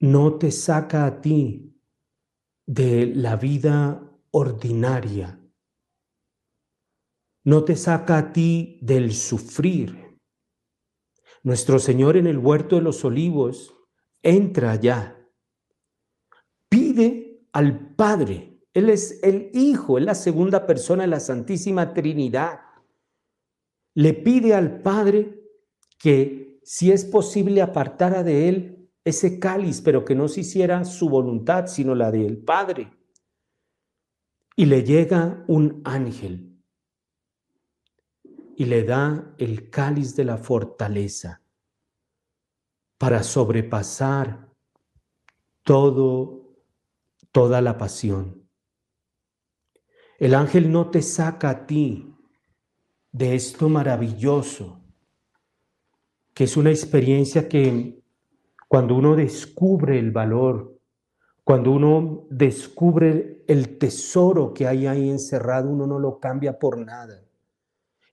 [0.00, 1.74] no te saca a ti
[2.66, 5.40] de la vida ordinaria,
[7.44, 10.18] no te saca a ti del sufrir.
[11.42, 13.74] Nuestro Señor en el huerto de los olivos
[14.22, 15.16] entra allá,
[16.68, 22.60] pide al Padre, Él es el Hijo, es la segunda persona de la Santísima Trinidad,
[23.94, 25.40] le pide al Padre
[25.98, 28.75] que si es posible apartara de Él
[29.06, 32.92] ese cáliz, pero que no se hiciera su voluntad, sino la del Padre.
[34.56, 36.60] Y le llega un ángel
[38.56, 41.40] y le da el cáliz de la fortaleza
[42.98, 44.52] para sobrepasar
[45.62, 46.56] todo,
[47.30, 48.50] toda la pasión.
[50.18, 52.12] El ángel no te saca a ti
[53.12, 54.80] de esto maravilloso,
[56.34, 58.02] que es una experiencia que
[58.68, 60.80] cuando uno descubre el valor,
[61.44, 67.22] cuando uno descubre el tesoro que hay ahí encerrado, uno no lo cambia por nada.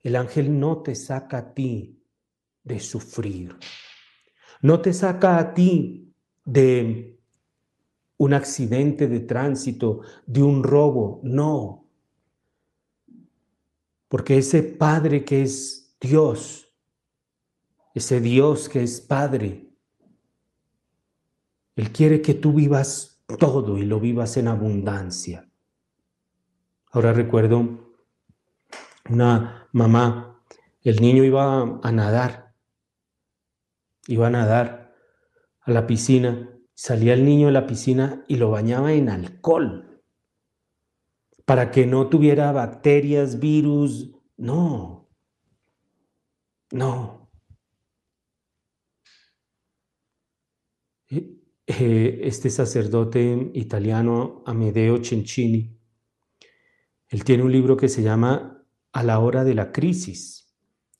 [0.04, 2.00] El ángel no te saca a ti
[2.64, 3.58] de sufrir,
[4.62, 6.14] no te saca a ti
[6.46, 7.20] de
[8.18, 11.90] un accidente de tránsito, de un robo, no.
[14.08, 16.70] Porque ese Padre que es Dios,
[17.96, 19.73] ese Dios que es Padre,
[21.76, 25.50] él quiere que tú vivas todo y lo vivas en abundancia.
[26.92, 27.96] Ahora recuerdo
[29.10, 30.44] una mamá,
[30.82, 32.54] el niño iba a nadar,
[34.08, 34.94] iba a nadar
[35.62, 40.04] a la piscina, salía el niño de la piscina y lo bañaba en alcohol
[41.46, 45.10] para que no tuviera bacterias, virus, no,
[46.72, 47.23] no.
[51.66, 55.80] Eh, este sacerdote italiano, Amedeo Cencini,
[57.08, 60.54] él tiene un libro que se llama A la hora de la crisis,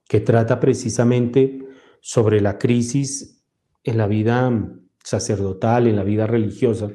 [0.08, 1.68] que trata precisamente
[2.00, 3.44] sobre la crisis
[3.84, 4.52] en la vida
[5.04, 6.92] sacerdotal, en la vida religiosa.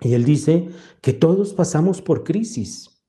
[0.00, 0.70] Y él dice
[1.02, 3.04] que todos pasamos por crisis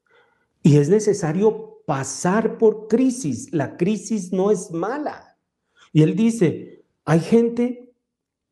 [0.64, 3.54] y es necesario pasar por crisis.
[3.54, 5.38] La crisis no es mala.
[5.92, 7.83] Y él dice, hay gente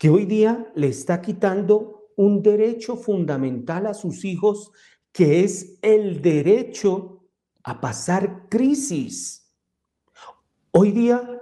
[0.01, 4.71] que hoy día le está quitando un derecho fundamental a sus hijos,
[5.11, 7.27] que es el derecho
[7.61, 9.53] a pasar crisis.
[10.71, 11.39] Hoy día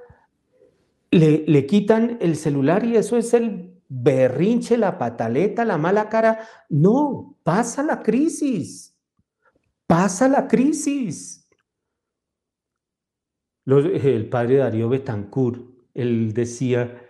[1.09, 6.45] le, le quitan el celular y eso es el berrinche, la pataleta, la mala cara.
[6.67, 8.93] No, pasa la crisis.
[9.87, 11.47] Pasa la crisis.
[13.65, 15.61] el padre Darío Betancourt,
[15.93, 17.05] él decía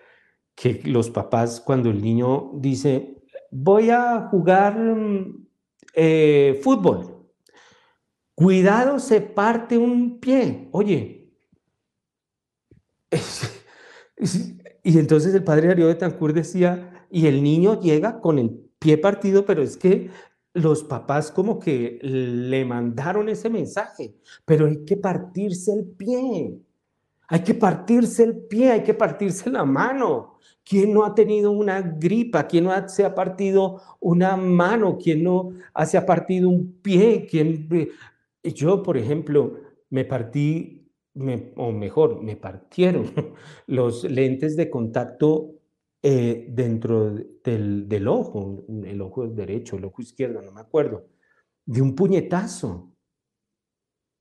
[0.60, 3.16] que los papás cuando el niño dice,
[3.50, 4.78] voy a jugar
[5.94, 7.32] eh, fútbol,
[8.36, 10.68] cuidado se parte un pie.
[10.72, 11.32] Oye,
[14.84, 18.50] Y entonces el padre Darío de Tancur decía, y el niño llega con el
[18.80, 20.10] pie partido, pero es que
[20.54, 26.60] los papás como que le mandaron ese mensaje, pero hay que partirse el pie,
[27.30, 30.40] hay que partirse el pie, hay que partirse la mano.
[30.64, 32.48] ¿Quién no ha tenido una gripa?
[32.48, 34.98] ¿Quién no se ha partido una mano?
[34.98, 35.52] ¿Quién no
[35.86, 37.28] se ha partido un pie?
[37.30, 37.70] ¿Quién...
[38.44, 39.58] Yo, por ejemplo,
[39.90, 40.80] me partí
[41.56, 43.12] o mejor, me partieron
[43.68, 45.56] los lentes de contacto
[46.02, 47.14] eh, dentro
[47.44, 51.08] del, ojo, el ojo derecho, el ojo izquierdo, no me acuerdo,
[51.66, 52.92] de un puñetazo.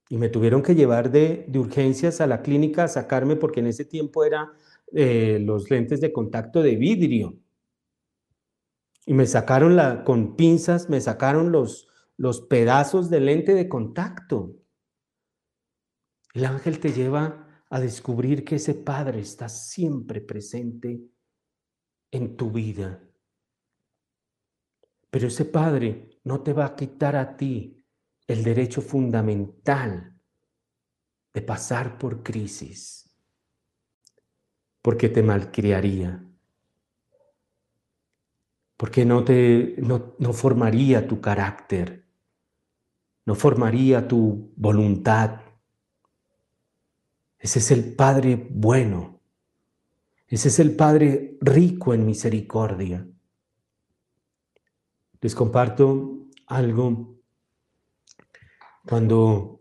[0.09, 3.85] Y me tuvieron que llevar de, urgencias a la clínica a sacarme porque en ese
[3.85, 4.49] tiempo eran
[4.91, 7.37] eh, los lentes de contacto de vidrio.
[9.05, 11.87] Y me sacaron la, con pinzas, me sacaron los,
[12.17, 14.55] los pedazos de lente de contacto.
[16.33, 21.01] El ángel te lleva a descubrir que ese Padre está siempre presente
[22.11, 23.03] en tu vida.
[25.11, 27.78] Pero ese Padre no te va a quitar a ti
[28.29, 30.15] el derecho fundamental
[31.33, 33.09] de pasar por crisis,
[34.81, 36.23] porque te malcriaría,
[38.77, 42.05] porque no, te, no, no formaría tu carácter,
[43.25, 45.41] no formaría tu voluntad,
[47.39, 49.21] ese es el Padre bueno.
[50.27, 53.07] Ese es el Padre rico en misericordia.
[55.21, 57.18] Les comparto algo.
[58.89, 59.59] Cuando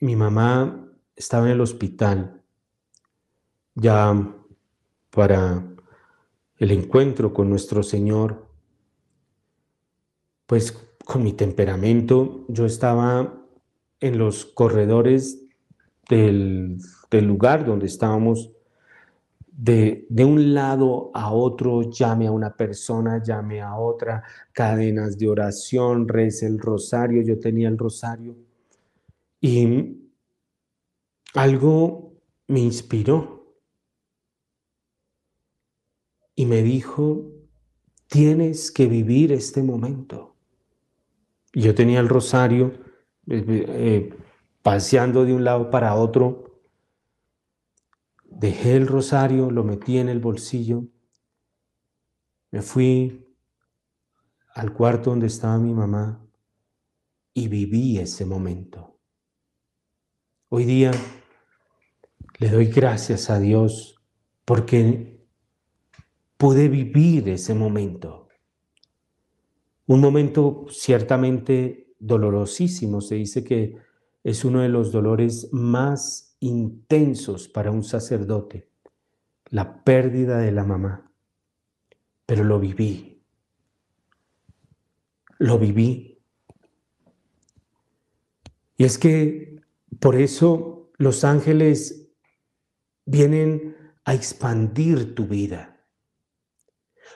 [0.00, 2.40] mi mamá estaba en el hospital,
[3.74, 4.34] ya
[5.10, 5.62] para
[6.56, 8.46] el encuentro con nuestro Señor,
[10.46, 10.72] pues
[11.04, 13.46] con mi temperamento, yo estaba
[14.00, 15.38] en los corredores
[16.08, 16.78] del,
[17.10, 18.52] lugar donde estábamos,
[19.48, 24.22] de, un lado a otro, llame a una persona, llame a otra,
[24.54, 28.45] cadenas de oración, reza el rosario, yo tenía el rosario.
[29.46, 30.10] Y
[31.34, 33.60] algo me inspiró
[36.34, 37.30] y me dijo,
[38.08, 40.34] tienes que vivir este momento.
[41.52, 42.72] Yo tenía el rosario,
[43.28, 44.18] eh, eh,
[44.62, 46.60] paseando de un lado para otro.
[48.24, 50.88] Dejé el rosario, lo metí en el bolsillo,
[52.50, 53.24] me fui
[54.54, 56.20] al cuarto donde estaba mi mamá
[57.32, 58.95] y viví ese momento.
[60.48, 60.92] Hoy día
[62.38, 64.00] le doy gracias a Dios
[64.44, 65.26] porque
[66.36, 68.28] pude vivir ese momento.
[69.86, 73.00] Un momento ciertamente dolorosísimo.
[73.00, 73.76] Se dice que
[74.22, 78.70] es uno de los dolores más intensos para un sacerdote,
[79.50, 81.12] la pérdida de la mamá.
[82.24, 83.20] Pero lo viví,
[85.38, 86.20] lo viví.
[88.76, 89.55] Y es que
[90.00, 92.12] por eso los ángeles
[93.04, 95.84] vienen a expandir tu vida.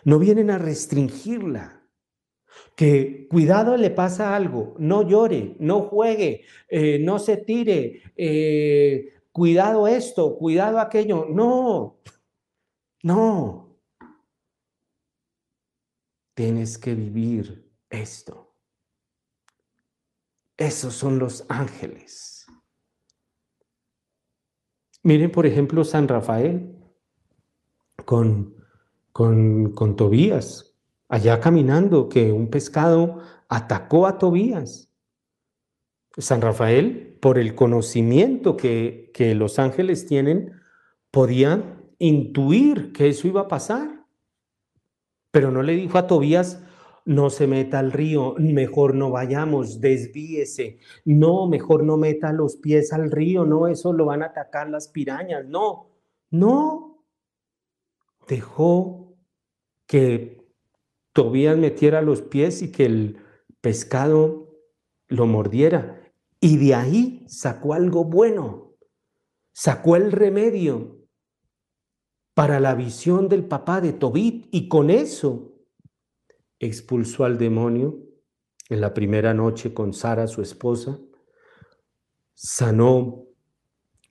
[0.05, 1.77] No vienen a restringirla.
[2.77, 9.87] que cuidado le pasa algo, no llore, no juegue, eh, no se tire, eh, cuidado
[9.87, 11.27] esto, cuidado aquello.
[11.29, 12.01] No,
[13.03, 13.79] no.
[16.35, 18.57] Tienes que vivir esto.
[20.57, 22.40] Esos son los ángeles.
[25.03, 26.77] Miren, por ejemplo, San Rafael
[28.05, 28.55] con,
[29.13, 30.77] con, con Tobías,
[31.09, 34.93] allá caminando, que un pescado atacó a Tobías.
[36.17, 40.53] San Rafael, por el conocimiento que, que los ángeles tienen,
[41.11, 44.07] podía intuir que eso iba a pasar.
[45.31, 46.63] Pero no le dijo a Tobías,
[47.05, 52.93] no se meta al río, mejor no vayamos, desvíese, no, mejor no meta los pies
[52.93, 55.91] al río, no, eso lo van a atacar las pirañas, no,
[56.31, 57.05] no.
[58.29, 59.17] Dejó
[59.87, 60.41] que
[61.13, 63.19] Tobías metiera los pies y que el
[63.61, 64.51] pescado
[65.09, 66.13] lo mordiera.
[66.41, 68.77] Y de ahí sacó algo bueno,
[69.53, 71.01] sacó el remedio
[72.35, 75.50] para la visión del papá de Tobit y con eso
[76.61, 77.99] expulsó al demonio
[78.69, 81.01] en la primera noche con Sara, su esposa,
[82.35, 83.25] sanó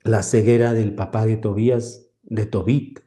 [0.02, 3.00] la ceguera del papá de Tobías, de Tobit.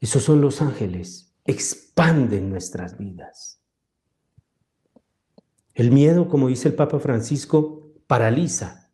[0.00, 3.60] Esos son los ángeles, expanden nuestras vidas.
[5.74, 8.90] El miedo, como dice el Papa Francisco, paraliza.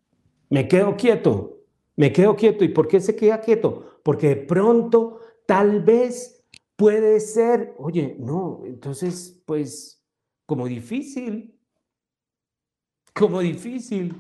[0.49, 1.61] Me quedo quieto,
[1.97, 2.65] me quedo quieto.
[2.65, 4.01] ¿Y por qué se queda quieto?
[4.03, 6.42] Porque de pronto, tal vez,
[6.77, 10.05] puede ser, oye, no, entonces, pues,
[10.47, 11.59] como difícil,
[13.15, 14.15] como difícil.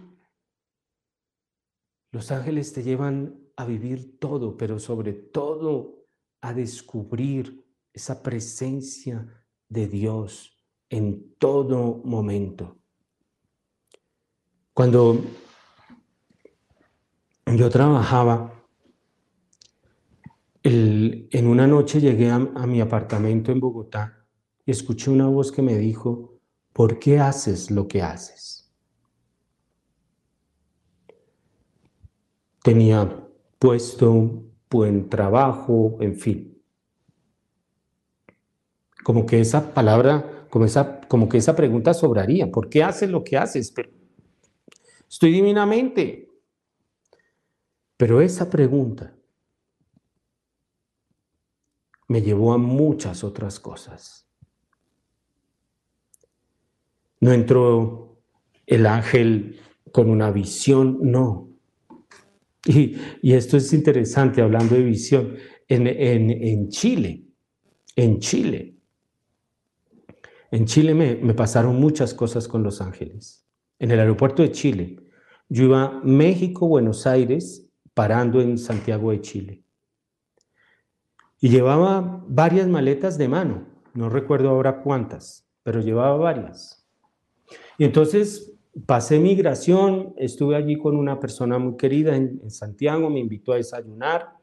[2.11, 6.07] Los ángeles te llevan a vivir todo, pero sobre todo
[6.41, 9.27] a descubrir esa presencia
[9.69, 12.79] de Dios en todo momento.
[14.75, 15.23] Cuando
[17.47, 18.62] yo trabajaba,
[20.65, 24.27] en una noche llegué a, mi apartamento en Bogotá
[24.65, 26.39] y escuché una voz que me dijo,
[26.73, 28.73] ¿por qué haces lo que haces?
[32.63, 33.27] Tenía
[33.59, 36.63] puesto buen trabajo, en fin.
[39.03, 42.51] Como que esa palabra como, esa, como que esa pregunta sobraría.
[42.51, 43.73] ¿Por qué haces lo que haces?
[43.73, 43.91] Pero
[45.09, 46.29] estoy divinamente.
[47.97, 49.17] Pero esa pregunta
[52.13, 54.29] me llevó a muchas otras cosas.
[57.21, 58.19] No entró
[58.67, 59.59] el ángel
[59.93, 61.49] con una visión, no.
[62.67, 65.37] Y, esto es interesante hablando de visión.
[65.69, 67.25] En, Chile,
[67.97, 68.77] en Chile,
[70.51, 73.47] en Chile me, pasaron muchas cosas con Los Ángeles.
[73.79, 74.97] En el aeropuerto de Chile,
[75.49, 79.62] yo iba a México, Buenos Aires, parando en Santiago de Chile.
[81.43, 86.86] Y llevaba varias maletas de mano, no recuerdo ahora cuántas, pero llevaba varias.
[87.76, 88.53] Y entonces
[88.86, 94.36] pasé migración, estuve allí con una persona muy querida en Santiago, me invitó a desayunar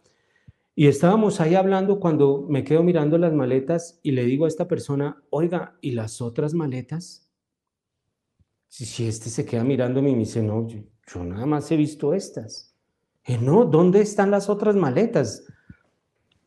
[0.76, 4.68] y estábamos ahí hablando cuando me quedo mirando las maletas y le digo a esta
[4.68, 7.30] persona, oiga, ¿y las otras maletas?
[8.68, 12.14] Si, si este se queda mirándome y me dice, no, yo, nada más he visto
[12.14, 12.76] estas.
[13.42, 15.46] No, ¿dónde están las otras maletas?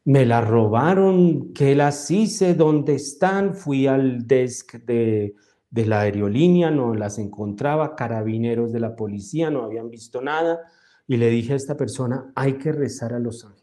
[0.05, 2.55] Me las robaron, ¿qué las hice?
[2.55, 3.55] ¿Dónde están?
[3.55, 5.37] Fui al desk de,
[5.71, 10.61] de la aerolínea, no las encontraba, carabineros de la policía, no habían visto nada.
[11.07, 13.63] Y le dije a esta persona, hay que rezar a los ángeles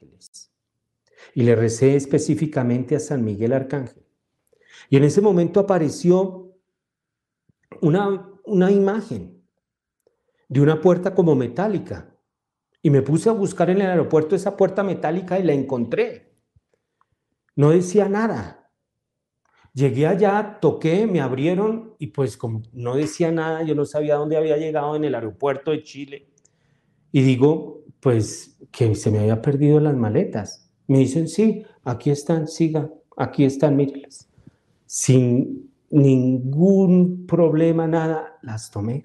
[1.33, 4.03] y le recé específicamente a San Miguel Arcángel.
[4.89, 6.55] Y en ese momento apareció
[7.81, 9.41] una, una imagen
[10.47, 12.15] de una puerta como metálica.
[12.81, 16.28] Y me puse a buscar en el aeropuerto esa puerta metálica y la encontré.
[17.59, 18.71] No decía nada.
[19.73, 24.37] Llegué allá, toqué, me abrieron y pues como no decía nada, yo no sabía dónde
[24.37, 26.29] había llegado en el aeropuerto de Chile.
[27.11, 30.71] Y digo, pues que se me había perdido las maletas.
[30.87, 34.29] Me dicen, sí, aquí están, siga, aquí están, mírelas.
[34.85, 39.03] Sin ningún problema, nada, las tomé.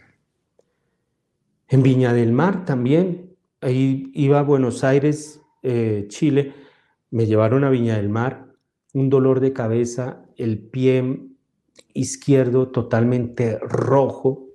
[1.67, 6.55] En Viña del Mar también, ahí iba a Buenos Aires, eh, Chile,
[7.15, 8.57] me llevaron a Viña del Mar,
[8.93, 11.29] un dolor de cabeza, el pie
[11.93, 14.49] izquierdo totalmente rojo.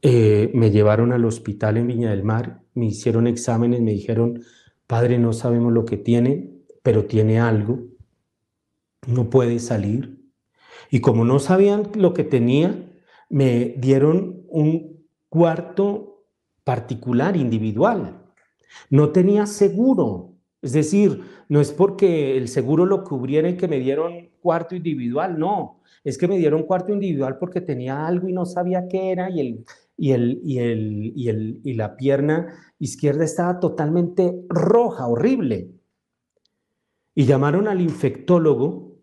[0.00, 4.42] Eh, me llevaron al hospital en Viña del Mar, me hicieron exámenes, me dijeron,
[4.86, 7.80] Padre, no sabemos lo que tiene, pero tiene algo,
[9.06, 10.24] no puede salir.
[10.90, 12.82] Y como no sabían lo que tenía,
[13.28, 16.24] me dieron un cuarto
[16.64, 18.22] particular, individual.
[18.88, 20.33] No tenía seguro.
[20.64, 25.38] Es decir, no es porque el seguro lo cubriera y que me dieron cuarto individual,
[25.38, 25.82] no.
[26.02, 29.40] Es que me dieron cuarto individual porque tenía algo y no sabía qué era y,
[29.40, 29.64] el,
[29.98, 32.46] y, el, y, el, y, el, y la pierna
[32.78, 35.70] izquierda estaba totalmente roja, horrible.
[37.14, 39.00] Y llamaron al infectólogo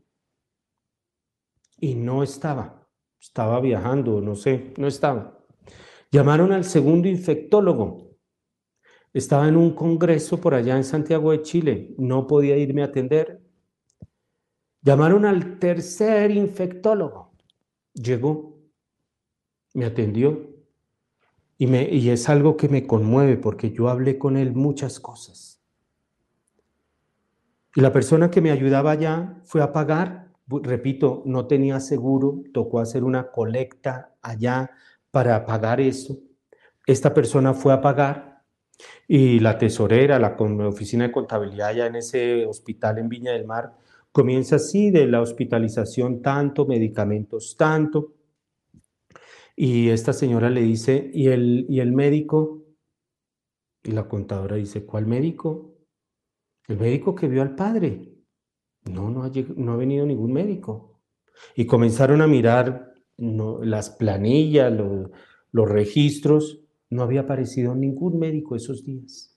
[1.80, 2.88] y no estaba.
[3.20, 5.38] Estaba viajando, no sé, no estaba.
[6.10, 8.11] Llamaron al segundo infectólogo
[9.14, 13.42] estaba en un congreso por allá en Santiago de Chile, no podía irme a atender.
[14.82, 17.34] Llamaron al tercer infectólogo,
[17.94, 18.58] llegó,
[19.74, 20.52] me atendió
[21.58, 25.62] y, es algo que me conmueve porque yo hablé con él muchas cosas.
[27.76, 32.80] Y la persona que me ayudaba allá fue a pagar, repito, no tenía seguro, tocó
[32.80, 34.72] hacer una colecta allá
[35.12, 36.18] para pagar eso.
[36.88, 38.31] Esta persona fue a pagar
[39.08, 40.36] y la tesorera, la,
[40.68, 43.74] oficina de contabilidad ya en ese hospital en Viña del Mar,
[44.12, 48.14] comienza así de la hospitalización tanto, medicamentos tanto.
[49.56, 52.64] Y esta señora le dice, ¿y el, y el médico?
[53.84, 55.76] Y la contadora dice, ¿cuál médico?
[56.68, 58.14] El médico que vio al padre.
[58.86, 61.02] No, no ha, no ha venido ningún médico.
[61.56, 64.74] Y comenzaron a mirar las planillas,
[65.52, 66.61] los registros,
[66.92, 69.36] no había aparecido ningún médico esos días.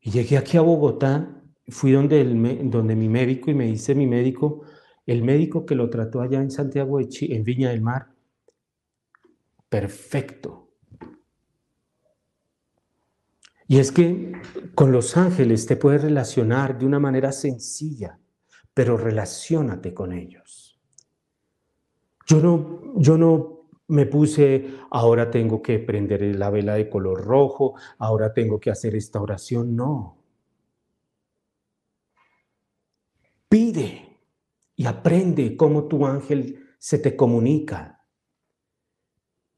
[0.00, 4.62] Y llegué aquí a Bogotá, fui donde, mi médico y me dice mi médico,
[5.06, 8.12] el médico que lo trató allá en Santiago de en Viña del Mar,
[9.68, 10.68] perfecto.
[13.66, 14.32] Y es que
[14.74, 18.18] con los ángeles te puedes relacionar de una manera sencilla,
[18.74, 20.78] pero relaciónate con ellos.
[22.26, 23.59] Yo no, yo no
[23.90, 28.94] me puse, ahora tengo que prender la vela de color rojo, ahora tengo que hacer
[28.94, 29.76] esta oración.
[29.76, 30.16] No.
[33.48, 34.18] Pide
[34.76, 38.06] y aprende cómo tu ángel se te comunica.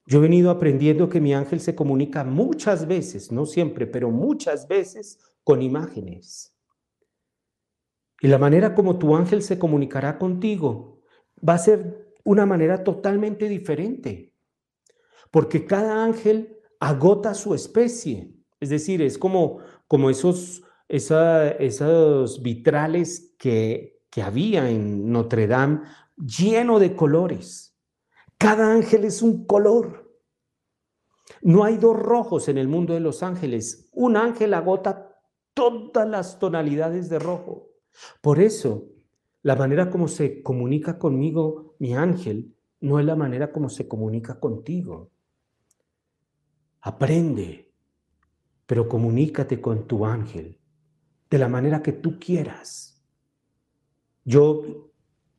[0.06, 4.66] Yo he venido aprendiendo que mi ángel se comunica muchas veces, no siempre, pero muchas
[4.66, 6.56] veces con imágenes.
[8.20, 11.00] Y la manera como tu ángel se comunicará contigo
[11.46, 14.32] va a ser una manera totalmente diferente,
[15.30, 19.58] porque cada ángel agota su especie, es decir, es como,
[19.88, 25.80] como esos, esos vitrales que, que había en Notre Dame
[26.16, 27.76] lleno de colores.
[28.38, 30.12] Cada ángel es un color.
[31.40, 33.88] No hay dos rojos en el mundo de los ángeles.
[33.92, 35.16] Un ángel agota
[35.54, 37.70] todas las tonalidades de rojo.
[38.20, 38.88] Por eso,
[39.42, 44.38] la manera como se comunica conmigo mi ángel no es la manera como se comunica
[44.38, 45.10] contigo.
[46.80, 47.72] Aprende,
[48.66, 50.60] pero comunícate con tu ángel
[51.28, 53.02] de la manera que tú quieras.
[54.24, 54.92] Yo,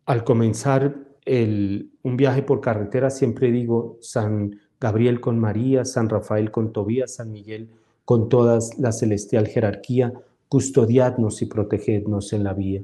[0.06, 6.74] al comenzar un viaje por carretera, siempre digo San Gabriel con María, San Rafael con
[6.74, 7.70] Tobías, San Miguel
[8.04, 10.12] con toda la celestial jerarquía,
[10.50, 12.84] custodiadnos y protegednos en la vía.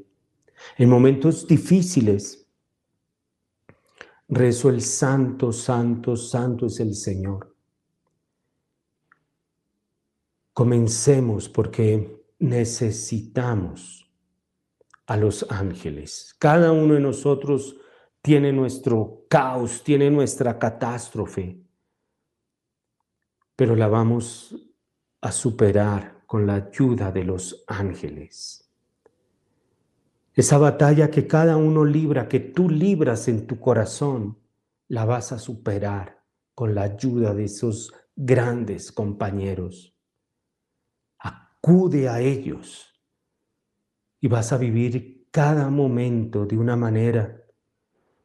[0.77, 2.45] En momentos difíciles,
[4.29, 7.55] rezo el santo, santo, santo es el Señor.
[10.53, 14.09] Comencemos porque necesitamos
[15.07, 16.35] a los ángeles.
[16.37, 17.77] Cada uno de nosotros
[18.21, 21.59] tiene nuestro caos, tiene nuestra catástrofe,
[23.55, 24.55] pero la vamos
[25.21, 28.68] a superar con la ayuda de los ángeles.
[30.39, 34.39] Esa batalla que cada uno libra, que tú libras en tu corazón,
[34.87, 36.23] la vas a superar
[36.55, 39.93] con la ayuda de esos grandes compañeros.
[41.17, 42.87] Acude a ellos
[44.21, 47.43] y vas a vivir cada momento de una manera.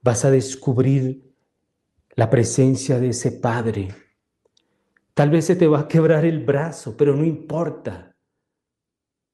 [0.00, 1.34] Vas a descubrir
[2.14, 3.92] la presencia de ese Padre.
[5.14, 8.16] Tal vez se te va a quebrar el brazo, pero no importa,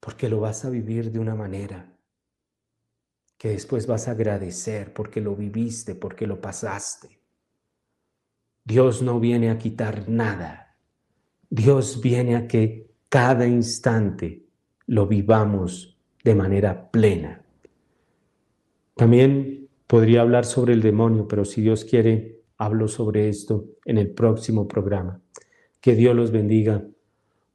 [0.01, 1.89] porque lo vas a vivir de una manera
[3.41, 7.09] que después vas a agradecer porque lo viviste, porque lo pasaste.
[8.62, 10.76] Dios no viene a quitar nada.
[11.49, 14.45] Dios viene a que cada instante
[14.84, 17.43] lo vivamos de manera plena.
[18.95, 24.11] También podría hablar sobre el demonio, pero si Dios quiere, hablo sobre esto en el
[24.11, 25.18] próximo programa.
[25.80, 26.86] Que Dios los bendiga.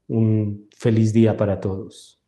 [0.08, 2.25] Un feliz día para todos.